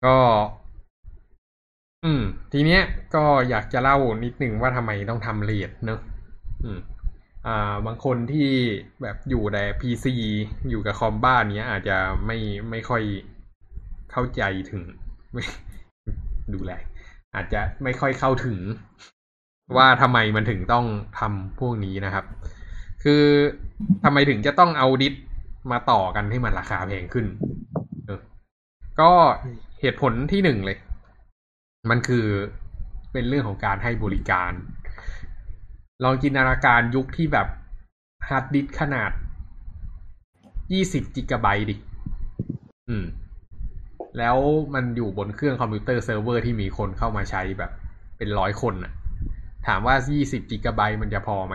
[0.05, 0.17] ก็
[2.05, 2.83] อืม ทีเนี้ย
[3.15, 6.01] ก็อยากจะเล่านิดหนึ่งว่าทำไมต้องทำเลดเนอะ
[6.65, 6.79] อืม
[7.47, 8.51] อ่า บางคนที่
[9.03, 10.15] แบบอยู่แต่พีซี
[10.69, 12.39] อยู่กับคอมบ้านเนี้ย อาจจะไม่
[12.71, 13.03] ไม่ค่อย
[14.13, 14.83] เข้าใจถึง
[16.55, 16.73] ดูแล
[17.35, 18.59] อาจจะไม่ค่อยเข้าถึง
[19.77, 20.87] ว่าทำไมมันถึงต้อง
[21.18, 22.25] ทำพวกนี้นะครับ
[23.03, 23.23] คือ
[24.05, 25.14] ทำไมถึงจะต้องเอาดิส
[25.70, 27.27] มาต่อกันให้มันราคาแพงขึ้น
[29.01, 29.12] ก็
[29.81, 30.79] เหตุผลที่หนึ่งเลย
[31.90, 32.27] มันคือ
[33.12, 34.53] เป็นเรื่องของการให้บริการ
[36.05, 37.49] ลองจินตนาการยุคที่แบบ
[38.29, 39.12] ฮาร์ดดิสขนาด
[40.73, 41.75] ยี่สิบกิกะไบต์ดิ
[42.88, 43.05] อืม
[44.18, 44.37] แล้ว
[44.74, 47.70] มันอยู่บนเครื่องคอมพิวเตอร์เซิร์ฟเวอร์ที่มีคนเข้ามาใช้แบบ
[48.16, 48.92] เป็นร้อยคนน่ะ
[49.66, 51.55] ถามว่ายี่สิบกิกะไบต์มันจะพอไหม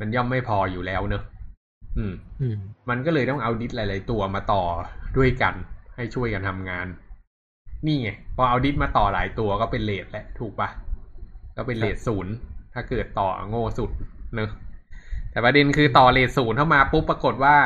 [0.00, 1.22] มันย่อมไม่พออยู่แล้วเนอะ
[1.98, 2.12] อืม
[2.88, 4.62] มันก็เลยต้องเอาดิสหลาย ๆ ตัวมาต่อ
[5.16, 5.54] ด้วยกัน
[5.96, 6.86] ให้ช่วยกันทำงาน
[7.86, 10.68] นี่ไง พอเอาดิสมาต่อหลายตัวก็เป็น RAID แหละ ถูกปะ
[11.56, 12.32] ก็เป็น RAID ศูนย์
[12.74, 13.90] ถ้าเกิดต่อโง่สุด
[14.34, 14.50] เนอะ
[15.30, 17.56] แต่ประเด็นคือต่อ RAID ศูนย์เข้ามาปุ๊บปรากฏว่า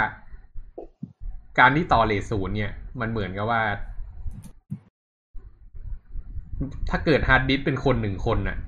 [1.59, 3.63] การที่ต่อ RAID ศูนย์เนี่ย มันเหมือนกับว่า
[6.91, 8.59] ถ้าเกิดฮาร์ดดิสเป็นคนหนึ่งคนน่ะ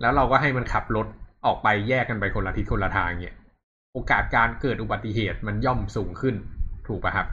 [0.00, 1.06] แล้วเราก็ให้มันขับรถ
[1.46, 3.36] ออกไปแยกกันไปคนละทิศคนละทางเนี่ย
[3.94, 6.34] โอกาสการเกิดอุบัติเหตุมันย่อมสูงขึ้น
[6.88, 7.26] ถูกปะครับ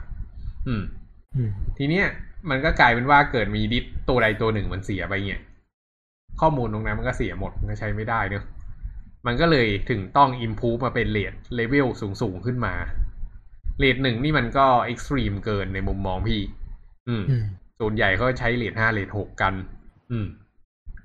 [0.66, 0.82] อืม
[1.78, 2.06] ทีเนี้ย
[2.50, 5.42] มันก็กลายเป็นว่าเกิดมีดิสตัวใดตัวหนึ่งมันเสียไปเนี่ย
[6.40, 8.44] ข้อมูลตรงนั้นมันก็เสียหมดมันก็ใช้ไม่ได้เนอะ
[9.26, 12.74] มันก็เลยถึงต้อง improve มาเป็น RAID level สูงสูงขึ้นมา
[13.78, 16.40] RAID หนึ่งนี่มันก็ extreme เกินในมุมมองพี่
[17.08, 17.24] อืม
[17.80, 19.54] ส่วนใหญ่เขาใช้ RAID ห้า RAID หกกัน
[20.10, 20.26] อืม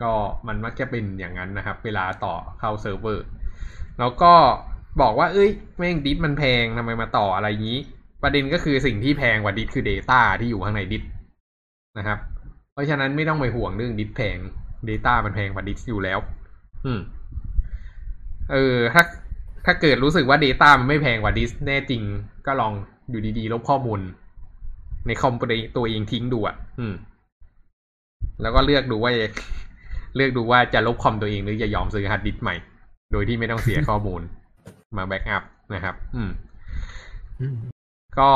[0.02, 0.12] ก็
[0.48, 3.26] มันมักจะเป็นอย่างนั้นนะครับ เวลาต่อเข้าเซิร์ฟเวอร์
[4.00, 4.34] แล้วก็
[5.02, 7.80] บอกว่า เอ้ย แม่งดิสมันแพงทำไมมาต่ออะไรงี้
[8.24, 11.04] ประเด็นก็คือสิ่งที่แพงกว่าดิสคือ Data ที่อยู่ข้างในดิส
[11.98, 12.20] นะครับ
[12.74, 14.38] เพราะฉะนั้นไม่ต้องไปห่วงเรื่องดิสแพง
[14.90, 16.20] Data มันแพงกว่าดิสอยู่แล้ว
[16.86, 17.00] อืม
[18.52, 19.04] เออถ้า
[19.66, 22.02] ถ้าเกิดรู้สึกว่า Data มันไม่แพงกว่าดิสแน่จริง
[22.46, 22.74] ก็ลอง
[23.10, 24.00] อยู่ดีๆ ลบข้อมูล
[25.08, 25.34] ในคอม
[25.76, 26.94] ตัวเองทิ้งดูอะ อืม
[28.42, 29.12] แล้วก็เลือกดูว่า
[30.16, 32.56] เลือกดูว่าจะลบคอมตัวเองหรือจะยอมซื้อฮาร์ดดิสใหม่
[33.12, 34.22] โดยที่ไม่ต้องเสียข้อมูล
[34.98, 35.44] มา backup
[35.74, 36.32] นะครับ อืม
[38.20, 38.30] ก็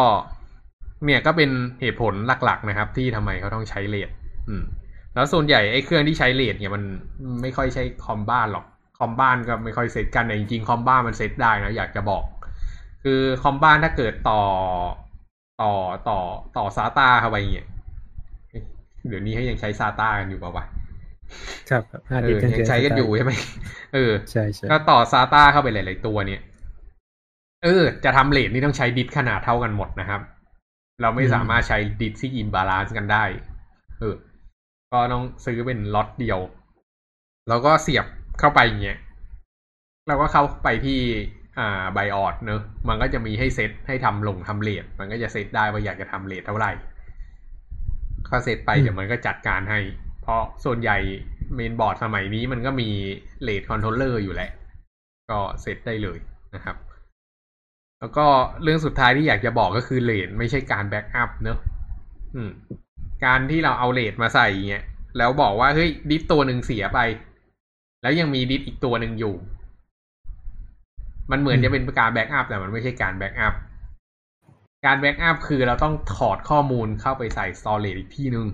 [1.06, 1.50] เนี่ยก็เป็น
[1.82, 4.10] เหตุผลหลัก ๆ นะครับ ที่ทำไมเขาต้องใช้ RAID
[4.50, 4.64] อืม
[5.16, 6.84] แล้วส่วนใหญ่ไอ้เครื่องที่ใช้ RAID เนี่ยมัน
[7.42, 8.66] ไม่ค่อยใช้คอมบ้านหรอก
[8.98, 12.24] คอมบ้านก็ไม่ค่อยเซตกันแต่จริงๆคอมบ้านมันเซตได้นะอยากจะบอก
[13.04, 14.42] คือคอมบ้านถ้าเกิดต่อ
[15.62, 15.72] ต่อ
[16.10, 16.20] ต่อ
[16.58, 17.68] ต่อ SATA เข้าไปเนี่ย
[19.08, 20.66] เดี๋ยวนี้ให้ยังใช้ SATA กันอยู่ป่าวะ
[21.70, 21.84] ครับ
[22.22, 23.34] เออยังใช้กันอยู่ใช่ไหม
[23.94, 26.42] เออใช่ใช่ก็ต่อ SATA เข้าไปหลายๆตัวเนี่ย
[27.64, 30.22] เออ จะทำ RAID นี่ต้องใช้ดิสขนาดเท่ากันหมดนะครับ
[31.02, 33.24] เราไม่สามารถใช้ดิสที่ imbalance กันได้
[34.00, 34.16] เออ
[34.92, 36.40] ก็ต้องซื้อเป็นล็อตเดียว
[37.50, 38.06] แล้วก็เสียบ
[38.40, 38.98] เข้าไปอย่างเงี้ย
[40.08, 41.00] เราก็เข้าไปที่
[41.60, 46.72] อ่า BIOS เนอะมันก็จะมีให้เซตให้ทำลงทำ RAID มันก็จะเซตได้ว่าอยากจะทำ RAID เท่าไหร่
[48.30, 49.80] ก็เซตไปเดี๋ยวมันก็จัดการให้
[50.22, 50.98] เพราะส่วนใหญ่
[51.56, 52.90] เมนบอร์ดสมัยนี้มันก็มี
[53.44, 54.52] RAID controller อยู่แหละ
[55.32, 56.18] ก็เซตได้เลย
[56.56, 56.76] นะครับ
[58.00, 58.28] แล้วก็
[58.64, 61.60] เรื่องสุดท้ายที่อยากจะบอกก็คือ RAID ไม่ใช่การ backup เนอะ
[62.36, 62.50] อืม
[63.26, 64.84] การที่เราเอา RAID มาใส่เงี้ย
[65.18, 67.00] แล้วบอกว่าเฮ้ยดิสตัวหนึ่งเสียไป
[68.06, 69.36] แล้วยังมีดิสอีกตัวหนึ่งอยู่
[71.32, 73.54] มันเหมือนจะเป็นการ backup แต่มันไม่ใช่การ backup
[74.86, 78.48] การ backup คือเราต้องถอดข้อมูลเข้าไปใส่ storage อีกที่หนึ่ง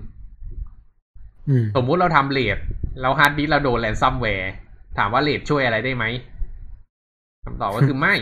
[1.76, 2.58] สมมุติเราทำ RAID
[3.00, 4.52] แล้ว hard disk เราโดน ransomware
[4.98, 6.04] ถามว่า RAID ช่วยอะไรได้ไหม
[7.44, 8.14] คำตอบก็คือไม่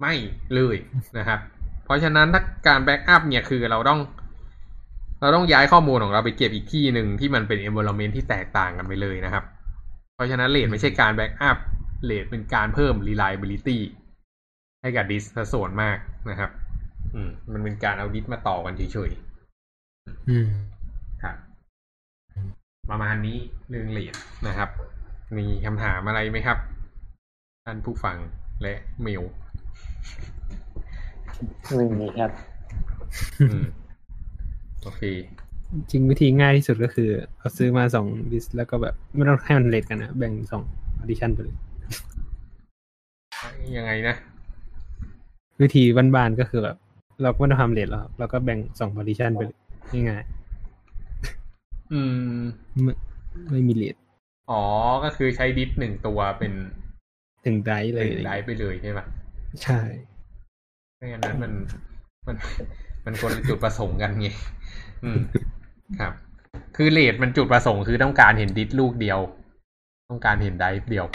[0.00, 0.14] ไม่
[0.54, 0.76] เลย
[1.18, 1.38] นะครับ
[1.84, 4.00] เพราะฉะนั้นถ้าการ backup เนี่ยคือเราต้อง
[5.20, 9.61] เราต้องย้ายข้อมูลของเราไปเก็บอีกที่หนึ่งที่มันเป็น environment ที่แตกต่างกันไปเลยนะครับเพ
[10.22, 11.58] ราะฉะนั้น RAID ไม่ใช่การ backup
[12.04, 13.78] RAID เป็นการเพิ่ม reliability
[14.82, 15.98] ให้กับดิสส่วนมาก
[16.30, 16.50] นะครับ
[17.14, 20.46] อืม มันเป็นการเอาดิสมาต่อกันเฉยๆอืม
[21.22, 21.36] ครับ
[22.90, 24.14] ประมาณนี้เรื่องเลด
[24.46, 24.70] นะครับ
[25.38, 26.58] มีคำถามอะไรไหมครับ
[27.64, 28.16] ท่านผู้ฟัง
[28.62, 29.22] และเมล
[31.76, 32.30] ไม่มีครับ
[34.82, 35.02] โอเค
[35.90, 37.08] จริงวิธีง่ายที่สุดก็คือ
[37.38, 40.62] เอาซื้อมาสองดิสแล้วก็แบบไม่ต้องให้มันเลทกันนะแบ่งสอง
[40.98, 41.56] ออดิชันไปเลย
[43.76, 44.16] ยังไงนะ
[45.62, 46.76] วิธีบ้านๆก็คือแบบ
[47.22, 49.58] เราก็ไม่ต้องทำ RAID แล้วเราก็แบ่งสองออดิชันไปเลย
[49.92, 50.24] ง่าย
[51.92, 52.00] อื
[52.38, 52.42] ม
[52.82, 52.92] ไม่
[53.50, 53.96] ไม่มี RAID
[54.50, 54.62] อ๋อ
[55.04, 56.52] ก็คือใช้ดิสหนึ่งตัวเป็น
[57.42, 59.04] หนึ่งไดเลยไดไปเลยใช่ปะ
[59.62, 59.80] ใช่
[60.96, 61.52] ไม่งั้นนั้นมัน
[62.26, 62.36] มัน
[63.04, 64.28] มันคนละจุดประสงค์กันไง
[65.04, 65.18] อืม
[66.00, 66.12] ครับ
[66.76, 69.18] คือเลดมันจุดประสงค์คือต้องการเห็นดิสลูกเดียว
[70.10, 71.06] ต้องการเห็นไดเดียว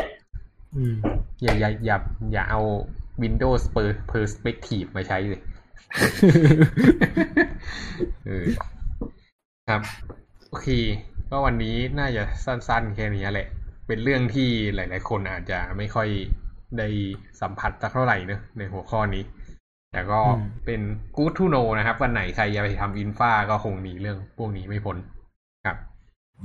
[0.76, 0.96] อืม
[1.42, 1.98] อย่าอย่าอย่า
[2.34, 2.62] อย่าเอา
[3.24, 3.64] Windows
[4.12, 5.42] Perspective มาใช้เลย
[8.26, 8.46] เออ
[9.70, 9.82] ครับ
[10.50, 10.68] โอเค
[11.30, 13.48] ก็วันนี้น่าจะสั้นๆ แค่นี้แหละ
[13.88, 16.10] เป็นเรื่องที่หลาย ๆ คนอาจจะไม่ค่อย
[16.78, 16.88] ได้
[17.42, 19.24] สัมผัสสักเท่าไหร่เนอะในหัวข้อนี้
[19.98, 20.22] แต่ก็
[20.66, 20.82] เป็น
[21.16, 24.98] กู๊ดทูโนนะครับวันไหนใครจะไปทำอินฟาก็คงหนีเรื่องพวกนี้ไม่พ้น
[25.66, 25.78] ครับ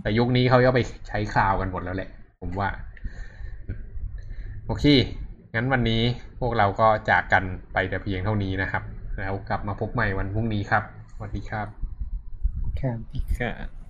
[0.02, 2.08] แต่ยุคนี้เขาก็ไปใช้คลาวกันหมดแล้วแหละ
[2.40, 2.68] ผมว่า
[4.66, 4.84] โอเค
[5.54, 6.02] งั้นวันนี้
[6.40, 8.82] พวกเราก็จากกันไปแต่เพียงเท่านี้นะครับ
[9.20, 11.68] แล้วกลับมาพบใหม่วันพรุ่งนี้ครับสวัสดีครับ
[12.80, 13.81] ครับ